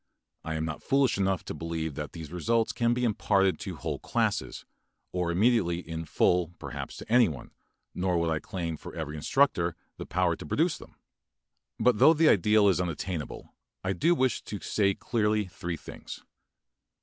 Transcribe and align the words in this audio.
I 0.43 0.55
am 0.55 0.65
not 0.65 0.81
foolish 0.81 1.19
enough 1.19 1.45
to 1.45 1.53
believe 1.53 1.93
that 1.93 2.13
these 2.13 2.31
results 2.31 2.71
can 2.73 2.91
be 2.95 3.03
imparted 3.03 3.59
to 3.59 3.75
whole 3.75 3.99
classes, 3.99 4.65
or 5.11 5.29
immediately 5.29 5.77
in 5.87 6.05
full 6.05 6.55
perhaps 6.57 6.97
to 6.97 7.07
anyone, 7.07 7.51
nor 7.93 8.17
would 8.17 8.31
I 8.31 8.39
claim 8.39 8.77
for 8.77 8.95
every 8.95 9.15
instructor 9.15 9.75
the 9.97 10.07
power 10.07 10.35
to 10.37 10.45
produce 10.47 10.79
them. 10.79 10.95
But 11.79 11.99
though 11.99 12.15
the 12.15 12.29
ideal 12.29 12.67
is 12.67 12.81
unattainable, 12.81 13.53
I 13.83 13.93
do 13.93 14.15
wish 14.15 14.41
to 14.45 14.59
say 14.59 14.95
clearly 14.95 15.45
three 15.45 15.77
things. 15.77 16.23